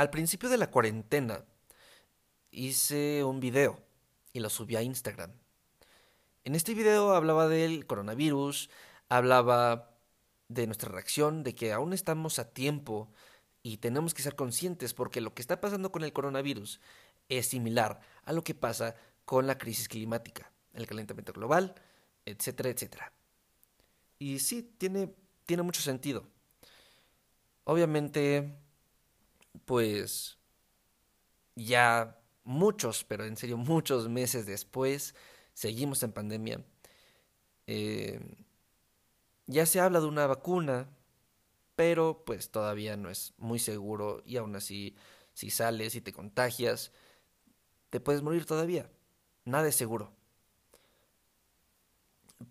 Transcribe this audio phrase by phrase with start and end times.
[0.00, 1.44] Al principio de la cuarentena
[2.50, 3.82] hice un video
[4.32, 5.30] y lo subí a Instagram.
[6.42, 8.70] En este video hablaba del coronavirus,
[9.10, 9.90] hablaba
[10.48, 13.12] de nuestra reacción, de que aún estamos a tiempo
[13.62, 16.80] y tenemos que ser conscientes porque lo que está pasando con el coronavirus
[17.28, 18.96] es similar a lo que pasa
[19.26, 21.74] con la crisis climática, el calentamiento global,
[22.24, 23.12] etcétera, etcétera.
[24.18, 25.12] Y sí, tiene,
[25.44, 26.26] tiene mucho sentido.
[27.64, 28.56] Obviamente,
[29.64, 30.38] pues
[31.54, 35.14] ya muchos, pero en serio muchos meses después,
[35.54, 36.64] seguimos en pandemia.
[37.66, 38.20] Eh,
[39.46, 40.88] ya se habla de una vacuna,
[41.76, 44.96] pero pues todavía no es muy seguro y aún así,
[45.32, 46.92] si sales y te contagias,
[47.90, 48.90] te puedes morir todavía.
[49.44, 50.12] Nada es seguro.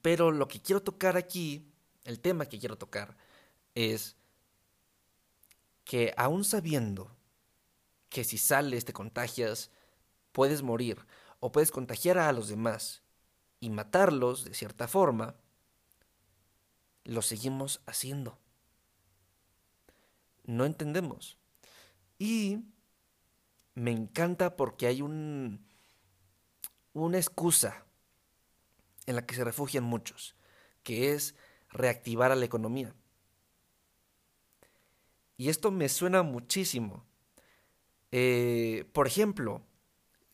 [0.01, 1.71] Pero lo que quiero tocar aquí,
[2.03, 3.17] el tema que quiero tocar,
[3.75, 4.15] es
[5.89, 7.17] que aún sabiendo
[8.09, 9.71] que si sales, te contagias,
[10.31, 11.07] puedes morir
[11.39, 13.01] o puedes contagiar a los demás
[13.59, 15.35] y matarlos de cierta forma,
[17.05, 18.37] lo seguimos haciendo.
[20.43, 21.39] No entendemos.
[22.19, 22.59] Y
[23.73, 25.65] me encanta porque hay un,
[26.93, 27.83] una excusa
[29.07, 30.35] en la que se refugian muchos,
[30.83, 31.33] que es
[31.71, 32.93] reactivar a la economía.
[35.39, 37.05] Y esto me suena muchísimo.
[38.11, 39.61] Eh, por ejemplo,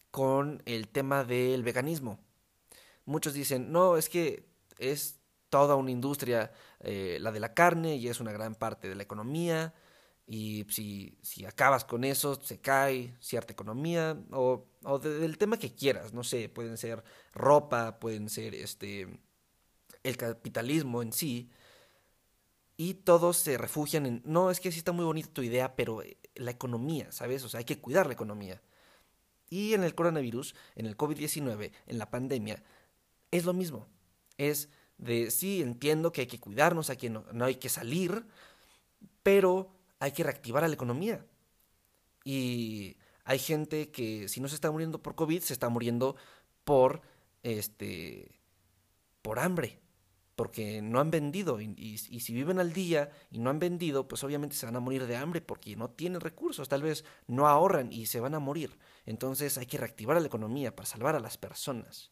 [0.09, 2.19] con el tema del veganismo.
[3.05, 4.47] Muchos dicen, no, es que
[4.79, 8.95] es toda una industria, eh, la de la carne, y es una gran parte de
[8.95, 9.75] la economía,
[10.25, 15.75] y si, si acabas con eso, se cae cierta economía, o, o del tema que
[15.75, 19.19] quieras, no sé, pueden ser ropa, pueden ser este
[20.01, 21.51] el capitalismo en sí,
[22.77, 26.01] y todos se refugian en, no, es que sí está muy bonita tu idea, pero
[26.01, 27.43] eh, la economía, ¿sabes?
[27.43, 28.61] O sea, hay que cuidar la economía.
[29.49, 32.61] Y en el coronavirus, en el COVID-19, en la pandemia,
[33.31, 33.87] es lo mismo.
[34.37, 38.25] Es de, sí, entiendo que hay que cuidarnos, hay que no, no hay que salir,
[39.23, 41.25] pero hay que reactivar a la economía.
[42.25, 46.17] Y hay gente que si no se está muriendo por COVID, se está muriendo
[46.65, 47.01] por,
[47.43, 48.41] este,
[49.21, 49.79] por hambre
[50.35, 54.55] porque no han vendido y, si viven al día y no han vendido, pues obviamente
[54.55, 58.07] se van a morir de hambre porque no tienen recursos, tal vez no ahorran y
[58.07, 58.77] se van a morir.
[59.05, 62.11] Entonces hay que reactivar la economía para salvar a las personas.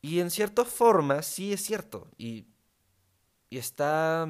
[0.00, 2.46] Y en cierta forma sí es cierto y,
[3.50, 4.28] y está...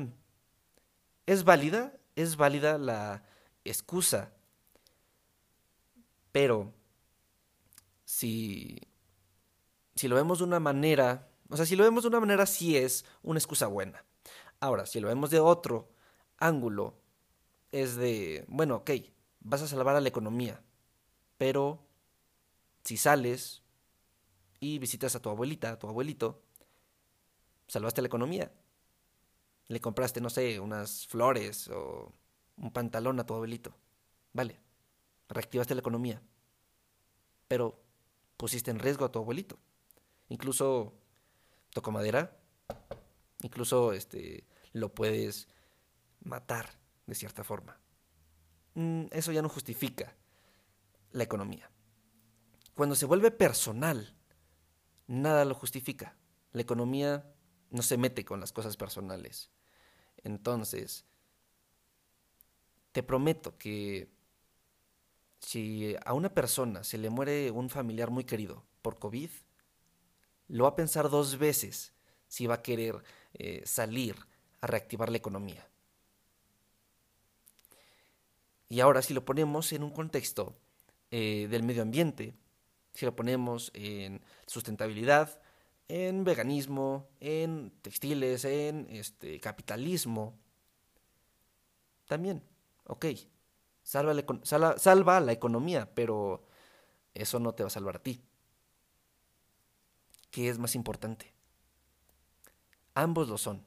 [1.27, 3.25] Es válida, es válida la
[3.65, 4.33] excusa,
[6.33, 6.75] pero
[8.04, 8.78] si,
[9.94, 12.77] si lo vemos de una manera o sea, si lo vemos de una manera, sí
[12.77, 14.05] es una excusa buena.
[14.60, 15.91] Ahora, si lo vemos de otro
[16.38, 16.97] ángulo,
[17.72, 18.91] es de, bueno, ok,
[19.41, 20.62] vas a salvar a la economía,
[21.37, 21.84] pero
[22.84, 23.62] si sales
[24.60, 26.43] y visitas a tu abuelita, a tu abuelito,
[27.66, 28.53] salvaste la economía.
[29.69, 32.12] Le compraste, no sé, unas flores o
[32.56, 33.75] un pantalón a tu abuelito.
[34.33, 34.60] Vale,
[35.28, 36.22] reactivaste la economía,
[37.49, 37.81] pero
[38.37, 39.59] pusiste en riesgo a tu abuelito.
[40.28, 40.94] Incluso
[41.75, 42.35] toco madera,
[43.43, 45.49] incluso este, lo puedes
[46.23, 46.71] matar
[47.07, 47.79] de cierta forma.
[48.75, 50.17] Mm, eso ya no justifica
[51.11, 51.71] la economía.
[52.75, 54.17] Cuando se vuelve personal,
[55.07, 56.17] nada lo justifica.
[56.53, 57.31] La economía
[57.71, 59.51] no se mete con las cosas personales.
[60.23, 61.05] Entonces,
[62.93, 64.09] te prometo que
[65.41, 69.31] si a una persona se le muere un familiar muy querido por COVID,
[70.49, 71.93] lo va a pensar dos veces
[72.28, 73.03] si va a querer
[73.34, 74.16] eh, salir
[74.60, 75.69] a reactivar la economía.
[78.69, 80.56] Y ahora si lo ponemos en un contexto
[81.10, 82.34] eh, del medio ambiente,
[82.93, 85.41] si lo ponemos en sustentabilidad,
[85.88, 90.38] en veganismo, en textiles, en este, capitalismo,
[92.06, 92.43] también,
[92.87, 93.06] ok,
[93.83, 96.47] salva salva la economía, pero
[97.13, 98.22] eso no te va a salvar a ti.
[100.34, 101.33] ¿Qué es más importante?
[102.95, 103.65] Ambos lo son.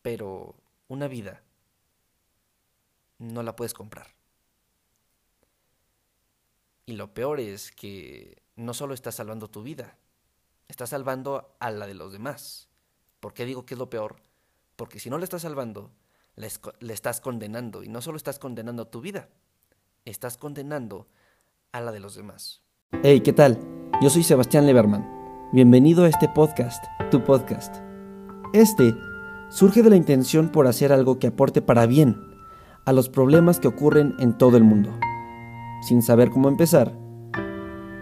[0.00, 0.54] Pero
[0.86, 1.42] una vida
[3.18, 4.14] no la puedes comprar.
[6.86, 9.98] Y lo peor es que no solo estás salvando tu vida,
[10.68, 12.68] estás salvando a la de los demás.
[13.18, 14.22] ¿Por qué digo que es lo peor?
[14.76, 15.90] Porque si no la estás salvando,
[16.36, 16.46] le,
[16.94, 17.82] estás condenando.
[17.82, 19.30] Y no solo estás condenando tu vida,
[20.04, 21.08] estás condenando
[21.72, 22.62] a la de los demás.
[23.02, 23.79] Hey, ¿qué tal?
[24.00, 25.06] Yo soy Sebastián Leberman.
[25.52, 27.76] Bienvenido a este podcast, tu podcast.
[28.54, 28.94] Este
[29.50, 32.16] surge de la intención por hacer algo que aporte para bien
[32.86, 34.88] a los problemas que ocurren en todo el mundo.
[35.82, 36.96] Sin saber cómo empezar,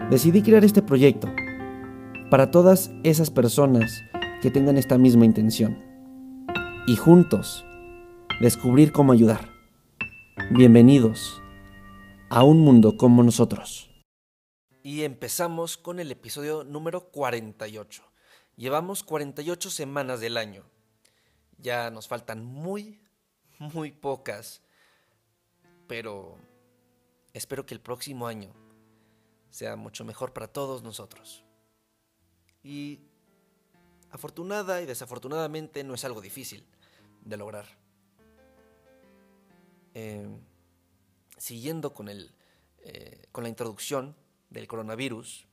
[0.09, 1.27] decidí crear este proyecto
[2.31, 4.01] para todas esas personas
[4.41, 5.79] que tengan esta misma intención
[6.87, 7.65] y juntos
[8.39, 9.49] descubrir cómo ayudar.
[10.49, 11.41] Bienvenidos
[12.29, 13.88] a un mundo como nosotros.
[14.81, 18.01] Y empezamos con el episodio número 48.
[18.55, 20.63] Llevamos 48 semanas del año.
[21.57, 23.01] Ya nos faltan muy,
[23.59, 24.61] muy pocas.
[25.87, 26.37] Pero
[27.33, 28.53] espero que el próximo año
[29.49, 31.43] sea mucho mejor para todos nosotros.
[32.63, 33.01] Y
[34.11, 36.65] afortunada y desafortunadamente no es algo difícil
[37.25, 37.65] de lograr.
[39.93, 40.25] Eh,
[41.37, 42.33] siguiendo con, el,
[42.77, 44.15] eh, con la introducción
[44.49, 45.47] del coronavirus,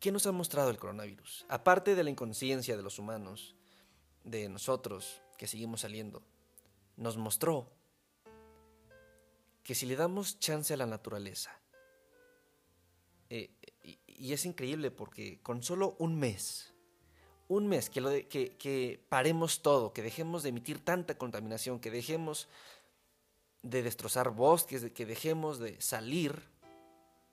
[0.00, 1.46] ¿qué nos ha mostrado el coronavirus?
[1.48, 3.54] Aparte de la inconsciencia de los humanos,
[4.24, 6.22] de nosotros que seguimos saliendo,
[6.96, 7.70] nos mostró
[9.62, 11.58] que si le damos chance a la naturaleza,
[13.30, 13.50] eh,
[14.06, 16.74] y, es increíble porque con solo un mes,
[17.48, 21.90] un mes que, lo que, que paremos todo, que dejemos de emitir tanta contaminación, que
[21.90, 22.48] dejemos
[23.62, 26.42] de destrozar bosques, de que dejemos de salir,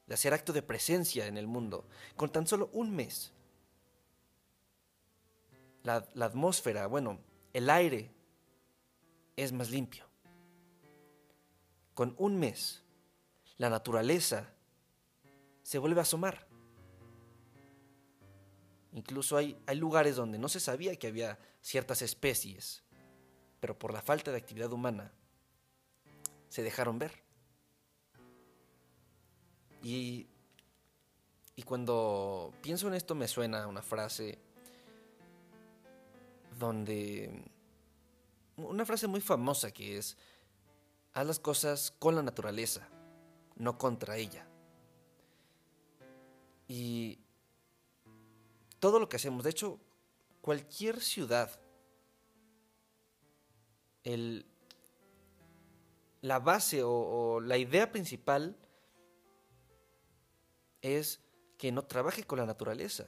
[0.07, 3.33] de hacer acto de presencia en el mundo, con tan solo un mes.
[5.83, 7.19] La, atmósfera, bueno,
[7.53, 8.12] el aire
[9.36, 10.06] es más limpio.
[11.94, 12.83] Con un mes,
[13.57, 14.53] la naturaleza
[15.63, 16.48] se vuelve a asomar.
[18.94, 22.83] Incluso hay, hay, lugares donde no se sabía que había ciertas especies,
[23.59, 25.13] pero por la falta de actividad humana
[26.50, 27.31] se dejaron ver.
[29.83, 30.28] Y,
[31.56, 34.39] y cuando pienso en esto me suena una frase
[36.60, 37.44] donde...
[38.57, 40.18] Una frase muy famosa que es,
[41.13, 42.88] haz las cosas con la naturaleza,
[43.56, 44.45] no contra ella.
[46.68, 47.19] Y
[48.80, 49.80] todo lo que hacemos, de hecho,
[50.42, 51.60] cualquier ciudad,
[54.04, 54.45] el,
[56.22, 58.56] la base o, la idea principal
[60.81, 61.22] es
[61.57, 63.06] que no trabaje con la naturaleza.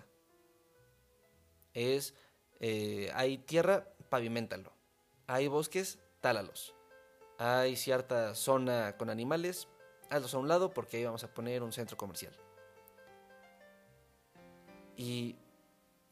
[1.73, 2.13] Es,
[2.59, 4.73] eh, hay tierra, pavimentalo.
[5.27, 6.75] Hay bosques, tálalos.
[7.37, 9.67] Hay cierta zona con animales,
[10.09, 12.33] hazlos a un lado porque ahí vamos a poner un centro comercial.
[14.95, 15.35] Y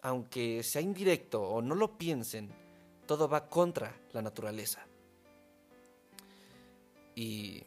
[0.02, 2.52] aunque sea indirecto o no lo piensen,
[3.06, 4.86] todo va contra la naturaleza.
[7.16, 7.64] Y,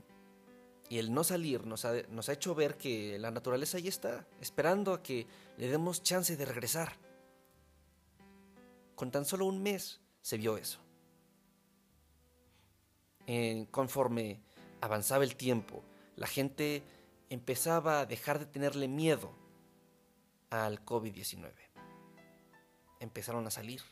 [0.98, 4.92] el no salir nos ha, nos ha hecho ver que la naturaleza ahí está, esperando
[4.92, 5.26] a que
[5.56, 6.96] le demos chance de regresar.
[8.94, 10.80] Con tan solo un mes se vio eso.
[13.70, 14.40] conforme
[14.80, 15.82] avanzaba el tiempo,
[16.16, 16.82] la gente
[17.30, 19.34] empezaba a dejar de tenerle miedo
[20.50, 21.52] al COVID-19.
[23.00, 23.82] Empezaron a salir,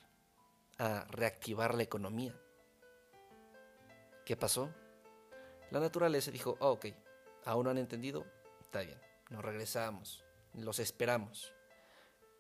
[0.79, 2.39] a reactivar la economía.
[4.25, 4.71] ¿Qué pasó?
[5.73, 6.87] La naturaleza dijo, oh, ok,
[7.47, 8.27] aún no han entendido,
[8.61, 10.23] está bien, nos regresamos,
[10.53, 11.51] los esperamos.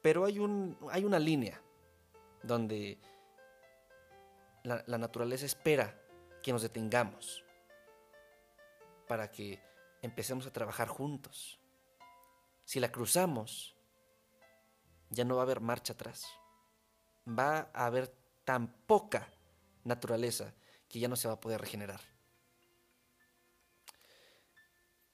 [0.03, 1.59] Pero hay, un, hay una línea
[2.43, 2.99] donde
[4.65, 5.99] la, la naturaleza espera
[6.43, 7.43] que nos detengamos
[9.09, 9.63] para que
[10.03, 11.59] empecemos a trabajar juntos.
[12.67, 13.75] Si la cruzamos,
[15.09, 16.27] ya no va a haber marcha atrás.
[17.27, 19.27] Va a haber tan poca
[19.85, 20.53] naturaleza
[20.87, 22.12] que ya no se va a poder regenerar.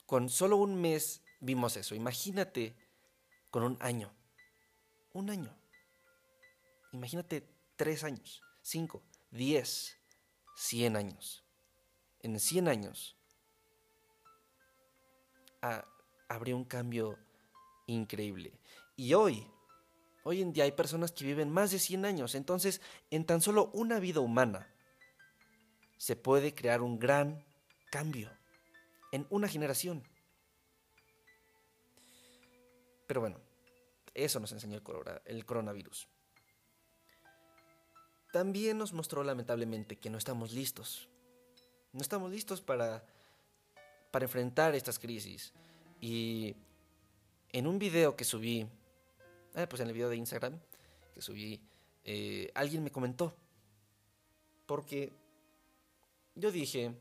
[0.09, 1.95] Con solo un mes vimos eso.
[1.95, 2.75] Imagínate
[3.51, 4.11] con un año.
[5.13, 5.55] Un año.
[6.93, 7.47] Imagínate
[7.77, 9.99] tres años, cinco, diez,
[10.57, 11.45] cien años.
[12.23, 13.19] En cien años
[15.61, 15.85] ah,
[16.27, 17.19] habría un cambio
[17.87, 18.59] increíble.
[18.97, 19.47] Y hoy,
[20.25, 22.35] hoy en día hay personas que viven más de 100 años.
[22.35, 24.75] Entonces, en tan solo una vida humana,
[25.99, 27.45] se puede crear un gran
[27.91, 28.38] cambio
[29.13, 30.03] en una generación.
[33.07, 33.41] Pero bueno,
[34.15, 34.81] eso nos enseñó
[35.25, 36.09] el, coronavirus.
[38.33, 41.09] También nos mostró lamentablemente que no estamos listos.
[41.93, 43.03] No estamos listos para,
[44.11, 45.55] para enfrentar estas crisis.
[46.01, 46.55] Y
[47.51, 48.69] en un video que subí,
[49.55, 50.61] ah, pues en el video de Instagram
[51.15, 51.63] que subí,
[52.05, 53.35] eh, alguien me comentó.
[54.67, 55.13] Porque
[56.35, 56.95] yo dije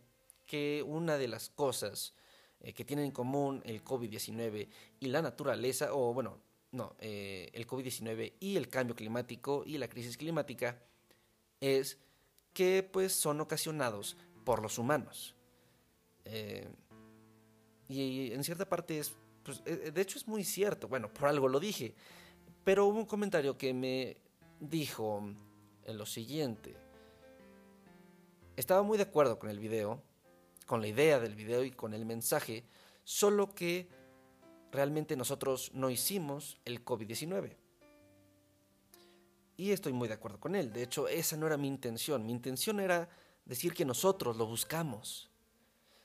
[0.48, 2.14] que una de las cosas
[2.60, 4.68] eh, que tienen en común el COVID-19
[5.00, 6.40] y la naturaleza, o bueno,
[6.72, 10.82] no, eh, el COVID-19 y el cambio climático y la crisis climática,
[11.62, 12.00] es
[12.54, 15.36] que pues son ocasionados por los humanos.
[16.26, 16.68] Eh,
[17.90, 19.14] y en cierta parte es,
[19.44, 21.94] pues, de hecho es muy cierto, bueno, por algo lo dije,
[22.64, 24.18] pero hubo un comentario que me
[24.60, 25.24] dijo
[25.88, 26.76] lo siguiente.
[28.58, 30.02] Estaba muy de acuerdo con el video,
[30.68, 32.64] con la idea del video y con el mensaje,
[33.04, 33.90] solo que
[34.72, 37.56] realmente nosotros no hicimos el COVID-19.
[39.56, 40.72] Y estoy muy de acuerdo con él.
[40.72, 42.24] De hecho, esa no era mi intención.
[42.26, 43.10] Mi intención era
[43.46, 45.32] decir que nosotros lo buscamos.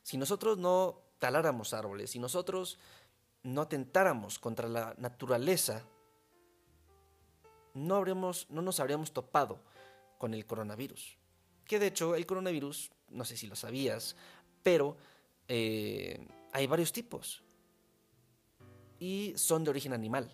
[0.02, 2.78] Si nosotros no taláramos árboles, si nosotros
[3.42, 5.84] no atentáramos contra la naturaleza,
[7.74, 9.58] no, habremos, no nos habríamos topado
[10.18, 11.18] con el coronavirus.
[11.66, 14.16] Que de hecho el coronavirus, no sé si lo sabías,
[14.62, 14.96] pero
[15.48, 17.42] eh, hay varios tipos.
[18.98, 20.32] Y son de origen animal.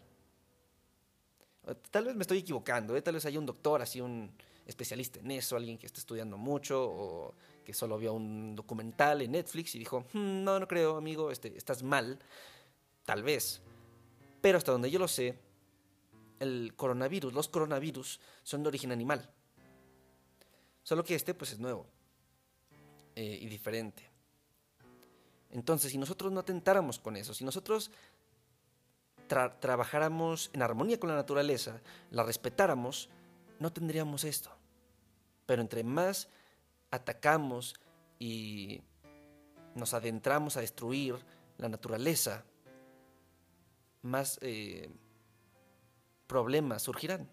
[1.91, 3.03] Tal vez me estoy equivocando, ¿eh?
[3.03, 4.33] tal vez haya un doctor, así un
[4.67, 9.33] especialista en eso, alguien que esté estudiando mucho o que solo vio un documental en
[9.33, 12.19] Netflix y dijo, hmm, no, no creo, amigo, este, estás mal,
[13.05, 13.61] tal vez.
[14.41, 15.39] Pero hasta donde yo lo sé,
[16.39, 19.31] el coronavirus, los coronavirus son de origen animal.
[20.83, 21.87] Solo que este pues es nuevo
[23.15, 24.09] eh, y diferente.
[25.51, 27.91] Entonces, si nosotros no atentáramos con eso, si nosotros
[29.29, 33.09] trabajáramos en armonía con la naturaleza, la respetáramos,
[33.59, 34.51] no tendríamos esto.
[35.47, 36.29] Pero entre más
[36.91, 37.75] atacamos
[38.19, 38.83] y
[39.75, 41.17] nos adentramos a destruir
[41.59, 42.45] la naturaleza,
[44.03, 44.91] más eh,
[46.27, 47.29] problemas surgirán.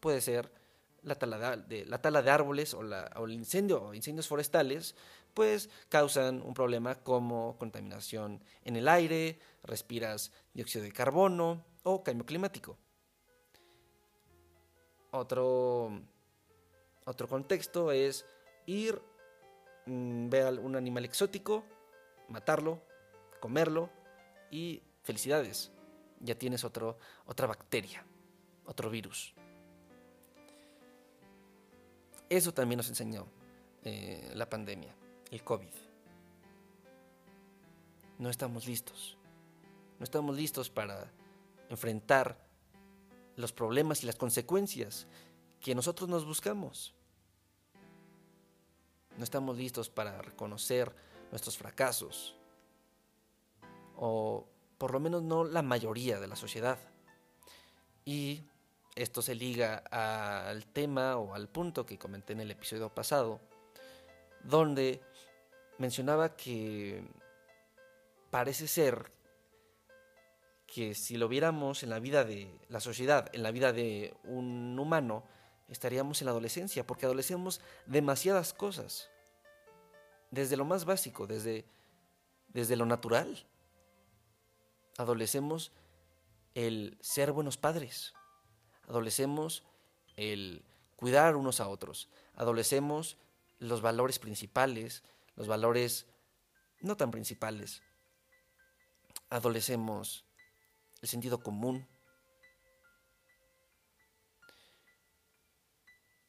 [0.00, 0.59] Puede ser
[1.02, 4.94] la tala de, la tala de árboles o, el incendio o incendios forestales,
[5.34, 12.26] pues causan un problema como contaminación en el aire, respiras dióxido de carbono o cambio
[12.26, 12.76] climático.
[15.12, 15.90] Otro,
[17.04, 18.24] otro contexto es
[18.66, 19.00] ir,
[19.86, 21.64] mm, ver a un animal exótico,
[22.28, 22.80] matarlo,
[23.40, 23.90] comerlo
[24.50, 25.72] y felicidades,
[26.20, 28.04] ya tienes otro, otra bacteria,
[28.66, 29.34] otro virus.
[32.30, 33.26] Eso también nos enseñó
[33.82, 34.94] eh, la pandemia,
[35.32, 35.68] el COVID.
[38.18, 39.18] No estamos listos.
[39.98, 41.10] No estamos listos para
[41.68, 42.38] enfrentar
[43.34, 45.08] los problemas y las consecuencias
[45.60, 46.94] que nosotros nos buscamos.
[49.18, 50.94] No estamos listos para reconocer
[51.32, 52.36] nuestros fracasos
[53.96, 54.46] o
[54.78, 56.78] por lo menos no la mayoría de la sociedad.
[58.04, 58.44] Y
[59.02, 63.40] esto se liga al tema o al punto que comenté en el episodio pasado,
[64.44, 65.00] donde
[65.78, 67.02] mencionaba que
[68.30, 69.10] parece ser
[70.66, 74.78] que si lo viéramos en la vida de la sociedad, en la vida de un
[74.78, 75.24] humano,
[75.68, 79.10] estaríamos en la adolescencia, porque adolecemos demasiadas cosas,
[80.30, 81.64] desde lo más básico, desde,
[82.48, 83.46] desde lo natural,
[84.96, 85.72] adolecemos
[86.54, 88.14] el ser buenos padres,
[88.90, 89.62] adolecemos
[90.16, 90.64] el
[90.96, 93.16] cuidar unos a otros, adolecemos
[93.58, 95.04] los valores principales,
[95.36, 96.06] los valores
[96.80, 97.82] no tan principales,
[99.30, 100.26] adolecemos
[101.00, 101.86] el sentido común.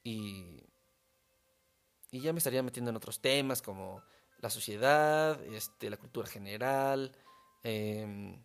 [0.03, 0.63] Y,
[2.11, 4.03] y ya me estaría metiendo en otros temas como
[4.39, 7.11] la sociedad, este, la cultura general,
[7.63, 8.39] eh,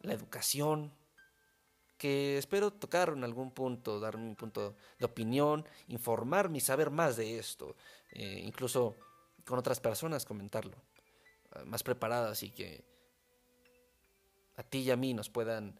[0.00, 0.92] la educación,
[1.98, 7.16] que espero tocar en algún punto, dar mi punto de opinión, informarme y saber más
[7.16, 7.76] de esto,
[8.12, 8.94] eh, incluso
[9.44, 10.76] con otras personas comentarlo,
[11.56, 12.84] eh, más preparadas y que
[14.56, 15.78] a ti y a mí nos puedan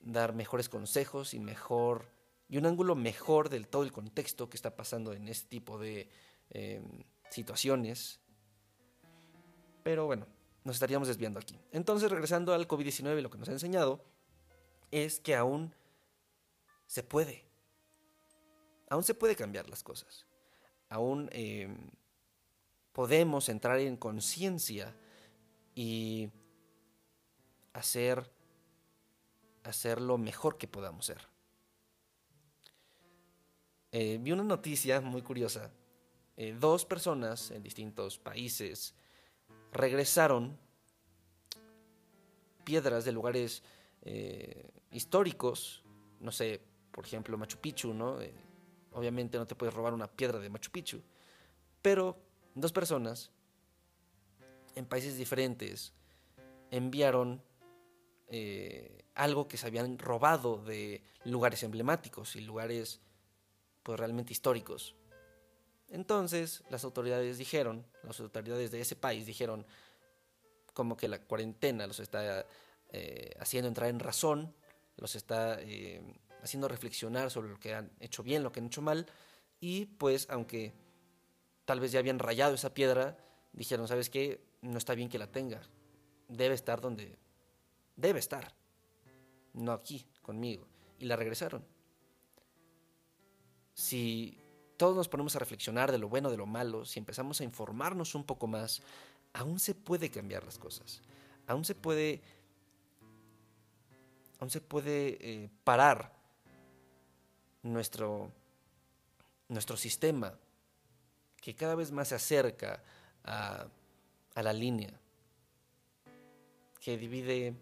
[0.00, 2.06] dar mejores consejos y mejor
[2.48, 6.08] y un ángulo mejor del todo el contexto que está pasando en este tipo de
[6.50, 8.20] em, situaciones.
[9.82, 10.26] Pero bueno,
[10.64, 11.60] nos estaríamos desviando aquí.
[11.72, 14.02] Entonces, regresando al COVID-19, lo que nos ha enseñado
[14.90, 15.74] es que aún
[16.86, 17.44] se puede.
[18.88, 20.26] Aún se puede cambiar las cosas.
[20.88, 21.90] Aún em,
[22.92, 24.94] podemos entrar en conciencia
[25.74, 26.30] y
[27.72, 28.30] hacer,
[30.00, 31.20] lo mejor que podamos ser.
[33.92, 35.70] Eh, vi una noticia muy curiosa.
[36.36, 38.94] Eh, dos personas en distintos países
[39.72, 40.58] regresaron
[42.64, 43.62] piedras de lugares
[44.02, 45.82] eh, históricos,
[46.20, 48.20] no sé, por ejemplo Machu Picchu, ¿no?
[48.20, 48.34] Eh,
[48.92, 51.02] obviamente no te puedes robar una piedra de Machu Picchu,
[51.82, 52.18] pero
[52.54, 53.30] dos personas
[54.74, 55.92] en países diferentes
[56.70, 57.42] enviaron
[58.28, 63.00] eh, algo que se habían robado de lugares emblemáticos y lugares
[63.82, 64.94] pues realmente históricos.
[65.88, 69.66] Entonces las autoridades dijeron, las autoridades de ese país dijeron
[70.74, 72.46] como que la cuarentena los está
[72.90, 74.54] eh, haciendo entrar en razón,
[74.96, 76.02] los está eh,
[76.42, 79.06] haciendo reflexionar sobre lo que han hecho bien, lo que han hecho mal,
[79.60, 80.72] y pues aunque
[81.64, 83.16] tal vez ya habían rayado esa piedra,
[83.52, 84.40] dijeron, ¿sabes qué?
[84.62, 85.60] No está bien que la tenga,
[86.28, 87.18] debe estar donde
[87.96, 88.54] debe estar,
[89.52, 90.66] no aquí, conmigo,
[90.98, 91.64] y la regresaron.
[93.74, 94.38] Si
[94.76, 98.14] todos nos ponemos a reflexionar de lo bueno, de lo malo, si empezamos a informarnos
[98.14, 98.80] un poco más,
[99.32, 101.02] aún se puede cambiar las cosas,
[101.46, 102.22] aún se puede,
[104.38, 106.12] aún se puede eh, parar
[107.62, 108.30] nuestro,
[109.48, 110.34] nuestro sistema
[111.40, 112.82] que cada vez más se acerca
[113.24, 113.66] a,
[114.34, 114.92] a la línea
[116.80, 117.54] que divide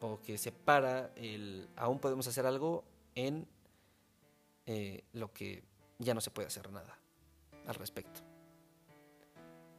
[0.00, 3.46] o que separa el aún podemos hacer algo en
[4.66, 5.64] eh, lo que
[5.98, 6.96] ya no se puede hacer nada
[7.66, 8.20] al respecto.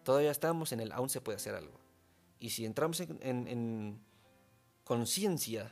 [0.04, 1.80] Todavía estamos en el aún se puede hacer algo.
[2.40, 4.02] Y si entramos en, en
[4.84, 5.72] conciencia,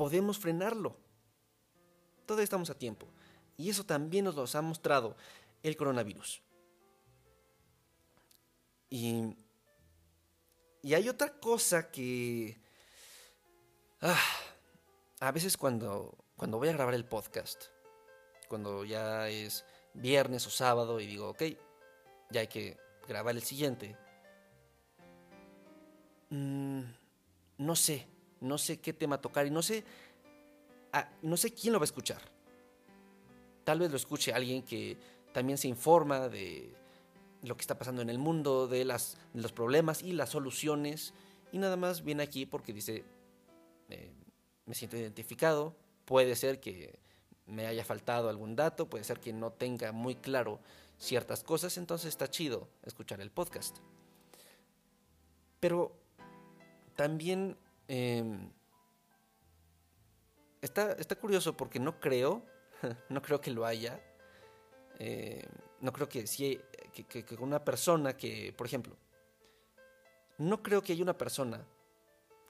[0.00, 0.96] podemos frenarlo.
[2.24, 3.06] Todavía estamos a tiempo.
[3.58, 5.14] Y eso también nos lo ha mostrado
[5.62, 6.40] el coronavirus.
[8.88, 9.36] Y,
[10.80, 12.56] y hay otra cosa que...
[14.00, 14.18] Ah,
[15.20, 17.64] a veces cuando, cuando voy a grabar el podcast,
[18.48, 21.42] cuando ya es viernes o sábado y digo, ok,
[22.30, 23.98] ya hay que grabar el siguiente,
[26.30, 26.84] mm,
[27.58, 28.08] no sé,
[28.40, 29.84] no sé qué tema tocar y no sé,
[31.22, 32.20] no sé quién lo va a escuchar.
[33.64, 34.96] Tal vez lo escuche alguien que
[35.32, 36.74] también se informa de
[37.42, 41.14] lo que está pasando en el mundo, de, las, los problemas y las soluciones,
[41.52, 43.04] y nada más viene aquí porque dice,
[43.88, 44.12] eh,
[44.66, 46.98] me siento identificado, puede ser que
[47.46, 50.60] me haya faltado algún dato, puede ser que no tenga muy claro
[50.98, 53.78] ciertas cosas, entonces está chido escuchar el podcast.
[55.58, 55.92] Pero
[56.94, 57.56] también
[57.90, 58.52] em,
[60.62, 62.44] está, está curioso porque no creo,
[63.08, 64.00] no creo que lo haya.
[64.98, 65.44] Eh,
[65.80, 66.60] no creo que, si,
[66.92, 68.96] que, una persona que, por ejemplo,
[70.38, 71.66] no creo que haya una persona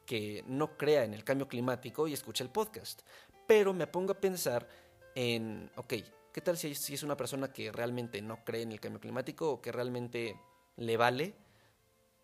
[0.04, 3.02] que no crea en el cambio climático y escuche el podcast.
[3.46, 4.68] Pero me pongo a pensar
[5.14, 5.94] en, ok,
[6.32, 9.50] ¿qué tal si, si es una persona que realmente no cree en el cambio climático
[9.50, 10.36] o que realmente
[10.76, 11.34] le vale?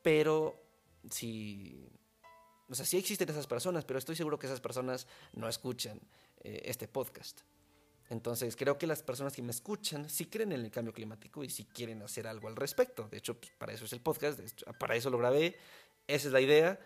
[0.03, 0.61] Pero
[1.11, 1.89] si...
[2.69, 6.01] O sea, sí existen esas personas, pero estoy seguro que esas personas no escuchan
[6.43, 7.41] eh, este podcast.
[8.09, 11.51] Entonces creo que las personas que me escuchan sí creen en el cambio climático y
[11.51, 13.09] sí quieren hacer algo al respecto.
[13.09, 14.41] De hecho, pues, para eso es el podcast,
[14.79, 15.57] para eso lo grabé,
[16.07, 16.79] esa es la idea.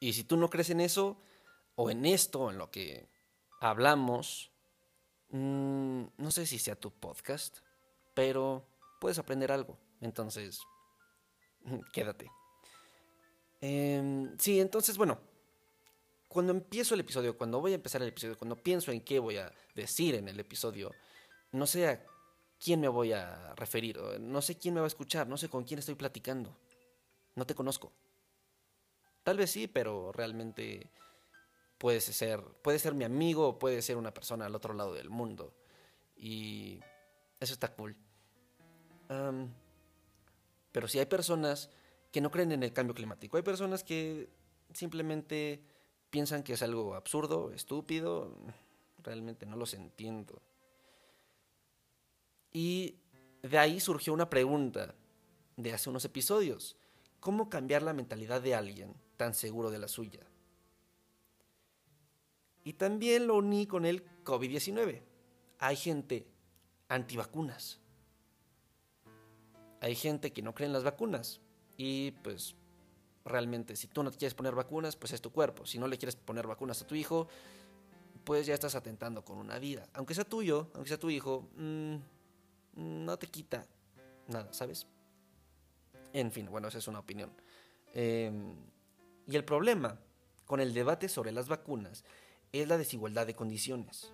[0.00, 1.20] Y si tú no crees en eso,
[1.74, 3.08] o en esto, en lo que
[3.60, 4.50] hablamos,
[5.30, 7.58] Mm, no sé si sea tu podcast,
[8.14, 8.66] pero
[9.00, 9.78] puedes aprender algo.
[10.00, 10.60] Entonces,
[11.92, 12.30] quédate.
[13.60, 15.18] Em, sí, entonces, bueno,
[16.28, 19.38] cuando empiezo el episodio, cuando voy a empezar el episodio, cuando pienso en qué voy
[19.38, 20.92] a decir en el episodio,
[21.52, 22.04] no sé a
[22.58, 25.64] quién me voy a referir, no sé quién me va a escuchar, no sé con
[25.64, 26.56] quién estoy platicando.
[27.34, 27.92] No te conozco.
[29.22, 30.90] Tal vez sí, pero realmente
[31.78, 35.10] puede ser, puede ser mi amigo o puede ser una persona al otro lado del
[35.10, 35.54] mundo.
[36.16, 36.80] Y
[37.40, 37.96] eso está cool.
[40.72, 41.70] pero sí hay personas
[42.16, 43.36] que no creen en el cambio climático.
[43.36, 44.30] Hay personas que
[44.72, 45.62] simplemente
[46.08, 48.34] piensan que es algo absurdo, estúpido.
[49.02, 50.40] Realmente no los entiendo.
[52.54, 52.94] Y
[53.42, 54.94] de ahí surgió una pregunta
[55.58, 56.78] de hace unos episodios.
[57.20, 60.26] ¿Cómo cambiar la mentalidad de alguien tan seguro de la suya?
[62.64, 65.02] Y también lo uní con el COVID-19.
[65.58, 66.26] Hay gente
[66.88, 67.78] antivacunas.
[69.82, 71.42] Hay gente que no cree en las vacunas.
[71.76, 72.54] Y pues
[73.24, 75.66] realmente si tú no te quieres poner vacunas, pues es tu cuerpo.
[75.66, 77.28] Si no le quieres poner vacunas a tu hijo,
[78.24, 79.88] pues ya estás atentando con una vida.
[79.94, 81.96] Aunque sea tuyo, aunque sea tu hijo, mm,
[82.74, 83.66] no te quita
[84.28, 84.86] nada, ¿sabes?
[86.12, 87.30] En fin, bueno, esa es una opinión.
[87.94, 88.56] Em,
[89.26, 89.98] y el problema
[90.44, 92.04] con el debate sobre las vacunas
[92.52, 94.12] es la desigualdad de condiciones.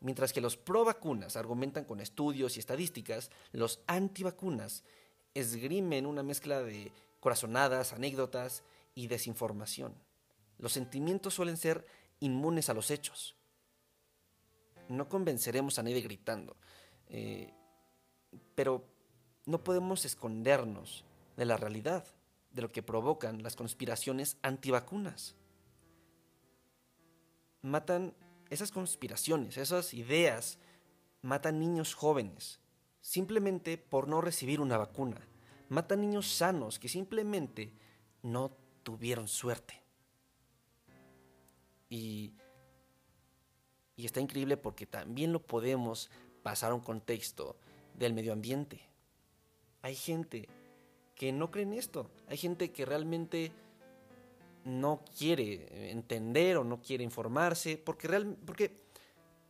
[0.00, 4.84] Mientras que los pro vacunas argumentan con estudios y estadísticas, los antivacunas
[5.34, 8.62] esgrimen una mezcla de corazonadas, anécdotas
[8.94, 9.94] y desinformación.
[10.58, 11.86] Los sentimientos suelen ser
[12.20, 13.36] inmunes a los hechos.
[14.88, 16.56] No convenceremos a nadie gritando,
[17.08, 17.52] eh,
[18.54, 18.84] pero
[19.46, 21.04] no podemos escondernos
[21.36, 22.04] de la realidad,
[22.52, 25.36] de lo que provocan las conspiraciones antivacunas
[27.62, 28.12] matan
[28.50, 30.58] esas conspiraciones, esas ideas
[31.22, 32.60] matan niños jóvenes
[33.02, 35.20] simplemente por no recibir una vacuna.
[35.68, 37.74] Matan niños sanos que simplemente
[38.22, 39.82] no tuvieron suerte.
[41.90, 42.32] Y,
[43.96, 46.10] y está increíble porque también lo podemos
[46.42, 47.56] pasar a un contexto
[47.94, 48.80] del medio ambiente.
[49.82, 50.48] Hay gente
[51.14, 52.10] que no cree en esto.
[52.28, 53.52] Hay gente que realmente
[54.64, 58.82] no quiere entender o no quiere informarse, porque, real, porque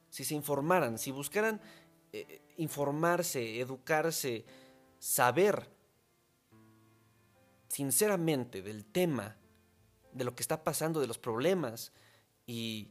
[0.08, 1.60] si se informaran, si buscaran
[2.12, 4.44] eh, informarse, educarse,
[4.98, 5.68] saber
[7.68, 9.36] sinceramente del tema,
[10.12, 11.92] de lo que está pasando, de los problemas
[12.46, 12.90] y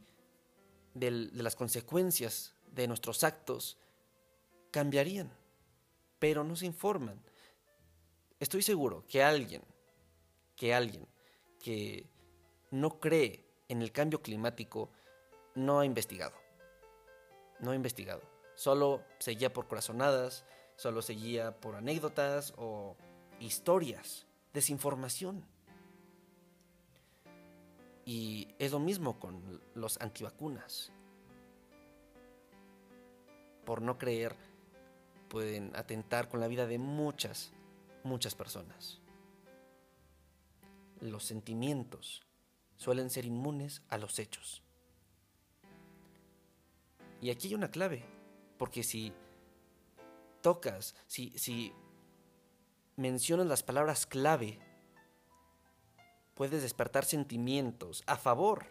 [0.94, 3.78] de las consecuencias de nuestros actos,
[4.72, 5.32] cambiarían,
[6.18, 7.22] pero no se informan.
[8.40, 9.62] Estoy seguro que alguien,
[10.56, 11.06] que alguien
[11.62, 12.08] que
[12.72, 14.90] no cree en el cambio climático
[15.54, 16.34] no ha investigado.
[17.60, 18.31] No ha investigado.
[18.62, 20.44] Solo seguía por corazonadas,
[20.76, 22.94] solo seguía por anécdotas o
[23.40, 25.44] historias, desinformación.
[28.04, 30.92] Y es lo mismo con los antivacunas.
[33.64, 34.36] Por no creer,
[35.26, 37.52] pueden atentar con la vida de muchas,
[38.04, 39.00] muchas personas.
[41.00, 42.24] Los sentimientos
[42.76, 44.62] suelen ser inmunes a los hechos.
[47.20, 48.21] Y aquí hay una clave,
[48.62, 49.12] porque si
[50.40, 51.72] tocas, si,
[52.94, 54.60] mencionas las palabras clave,
[56.34, 58.66] puedes despertar sentimientos a favor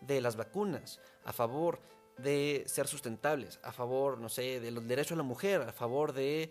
[0.00, 1.82] de las vacunas, a favor
[2.16, 6.14] de ser sustentables, a favor, no sé, de los derechos de la mujer, a favor
[6.14, 6.50] de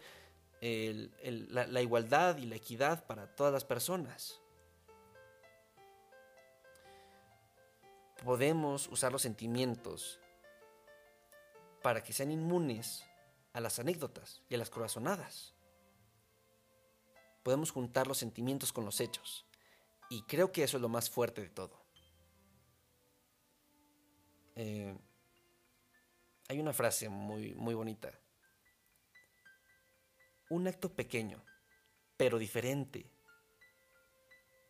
[0.61, 4.39] la igualdad y la equidad para todas las personas.
[8.23, 10.20] podemos usar los sentimientos
[11.81, 13.03] para que sean inmunes
[13.53, 15.53] a las anécdotas y a las corazonadas.
[17.43, 19.45] Podemos juntar los sentimientos con los hechos.
[20.09, 21.81] Y creo que eso es lo más fuerte de todo.
[24.55, 24.95] Eh,
[26.49, 28.11] hay una frase muy, muy bonita.
[30.49, 31.41] Un acto pequeño,
[32.17, 33.09] pero diferente,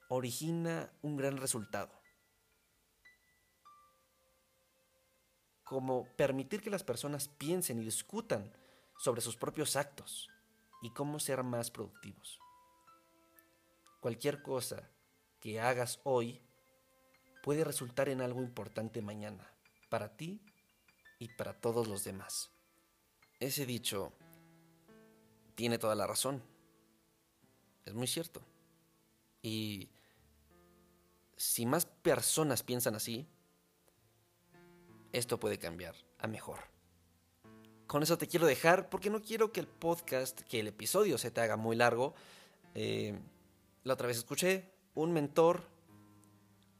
[0.09, 2.00] origina un gran resultado.
[5.71, 8.51] Como permitir que las personas piensen y discutan
[8.99, 10.29] sobre sus propios actos
[10.81, 12.41] y cómo ser más productivos.
[14.01, 14.91] Cualquier cosa
[15.39, 16.41] que hagas hoy
[17.41, 19.49] puede resultar en algo importante mañana,
[19.89, 20.41] para ti
[21.19, 22.51] y para todos los demás.
[23.39, 24.11] Ese dicho
[25.55, 26.43] tiene toda la razón.
[27.85, 28.41] Es muy cierto.
[29.41, 29.89] Y
[31.37, 33.25] si más personas piensan así,
[35.13, 36.59] esto puede cambiar a mejor.
[37.87, 41.31] Con eso te quiero dejar porque no quiero que el podcast, que el episodio se
[41.31, 42.13] te haga muy largo.
[42.73, 43.19] Eh,
[43.83, 45.63] la otra vez escuché un mentor,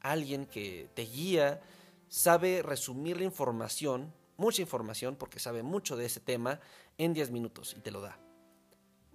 [0.00, 1.60] alguien que te guía,
[2.08, 6.60] sabe resumir la información, mucha información, porque sabe mucho de ese tema,
[6.98, 8.18] en 10 minutos y te lo da.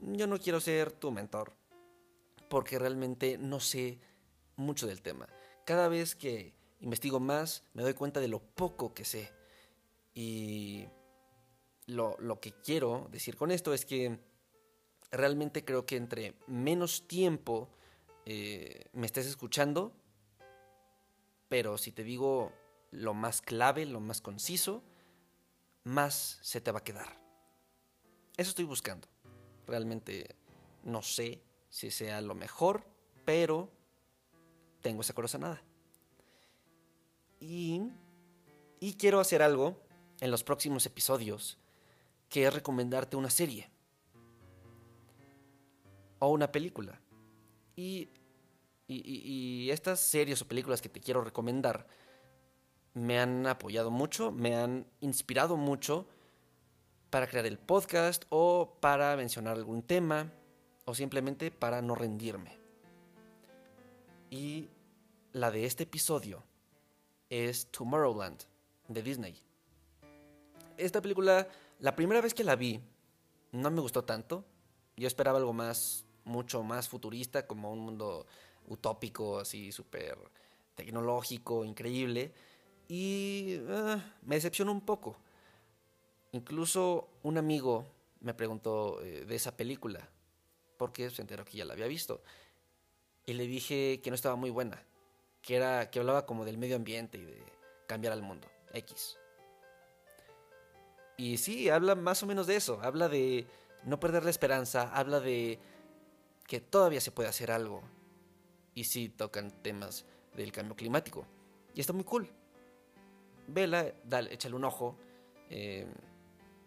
[0.01, 1.53] Yo no quiero ser tu mentor,
[2.49, 3.99] porque realmente no sé
[4.55, 5.27] mucho del tema.
[5.65, 9.31] Cada vez que investigo más, me doy cuenta de lo poco que sé.
[10.13, 10.87] Y
[11.85, 14.19] lo, que quiero decir con esto es que
[15.11, 17.69] realmente creo que entre menos tiempo
[18.25, 19.93] eh, me estés escuchando,
[21.49, 22.51] pero si te digo
[22.91, 24.83] lo más clave, lo más conciso,
[25.83, 27.21] más se te va a quedar.
[28.35, 29.07] Eso estoy buscando.
[29.65, 30.35] Realmente
[30.83, 32.83] no sé si sea lo mejor,
[33.25, 33.71] pero
[34.81, 35.61] tengo esa corazonada.
[37.39, 37.81] Y,
[38.79, 39.79] y quiero hacer algo
[40.19, 41.57] en los próximos episodios,
[42.29, 43.69] que es recomendarte una serie
[46.19, 46.99] o una película.
[47.75, 48.09] Y,
[48.87, 51.87] y, estas series o películas que te quiero recomendar
[52.93, 56.07] me han apoyado mucho, me han inspirado mucho
[57.11, 60.31] para crear el podcast o para mencionar algún tema
[60.85, 62.57] o simplemente para no rendirme.
[64.31, 64.69] Y
[65.33, 66.43] la de este episodio
[67.29, 68.43] es Tomorrowland
[68.87, 69.41] de Disney.
[70.77, 71.47] Esta película,
[71.79, 72.79] la primera vez que la vi,
[73.51, 74.45] no me gustó tanto.
[74.95, 78.25] Yo esperaba algo más, mucho más futurista, como un mundo
[78.67, 80.17] utópico, así súper
[80.75, 82.33] tecnológico, increíble.
[82.87, 85.17] Y ah, me decepcionó un poco.
[86.31, 87.85] Incluso un amigo
[88.21, 90.07] me preguntó eh, de esa película,
[90.77, 92.21] porque se enteró que ya la había visto.
[93.25, 94.83] Y le dije que no estaba muy buena,
[95.47, 97.41] que, era, que hablaba como del medio ambiente y de
[97.87, 98.49] cambiar al mundo.
[98.73, 99.17] X.
[101.15, 103.47] Y sí, habla más o menos de eso, habla de
[103.85, 105.57] no perder la esperanza, habla de
[106.45, 107.81] que todavía se puede hacer algo.
[108.75, 110.05] Y sí tocan temas
[110.35, 111.25] del cambio climático.
[111.73, 112.29] Y está muy cool.
[113.47, 114.97] Vela, dale, échale un ojo.
[115.49, 115.87] Eh,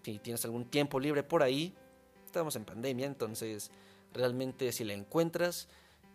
[0.03, 1.77] si tienes algún tiempo libre por ahí,
[2.25, 3.71] estamos en pandemia, entonces
[4.15, 5.69] realmente si la encuentras,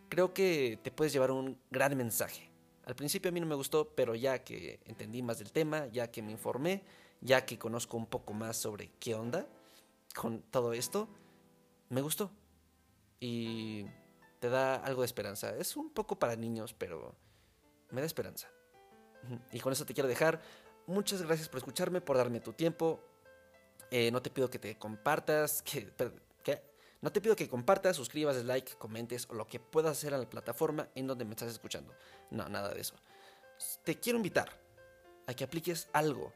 [0.10, 2.55] creo que te puedes llevar un gran mensaje.
[2.86, 6.12] Al principio a mí no me gustó, pero ya que entendí más del tema, ya
[6.12, 6.84] que me informé,
[7.22, 9.48] ya que conozco un poco más sobre qué onda
[10.14, 11.10] con todo esto,
[11.90, 12.32] me gustó.
[13.20, 13.86] Y
[14.40, 15.56] te da algo de esperanza.
[15.58, 17.16] Es un poco para niños, pero
[17.90, 18.50] me da esperanza.
[19.52, 20.42] Y con eso te quiero dejar.
[20.86, 23.02] Muchas gracias por escucharme, por darme tu tiempo.
[23.90, 25.92] Eh, no te pido que te compartas, que,
[27.06, 30.28] No te pido que compartas, suscribas, like, comentes o lo que puedas hacer en la
[30.28, 31.94] plataforma en donde me estás escuchando.
[32.32, 32.96] No, nada de eso.
[33.84, 34.50] Te quiero invitar
[35.28, 36.34] a que apliques algo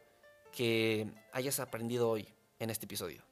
[0.52, 3.24] que hayas aprendido hoy en este episodio.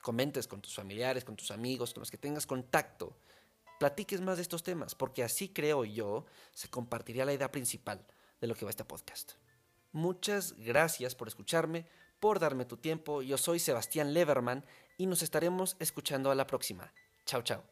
[0.00, 3.14] Comentes con tus familiares, con tus amigos, con los que tengas contacto.
[3.78, 8.06] Platiques más de estos temas, porque así creo yo se compartiría la idea principal
[8.40, 9.32] de lo que va este podcast.
[9.92, 11.86] Muchas gracias por escucharme,
[12.20, 13.20] por darme tu tiempo.
[13.20, 14.64] Yo soy Sebastián Leverman
[14.98, 16.92] y nos estaremos escuchando a la próxima.
[17.24, 17.64] Chao, chao.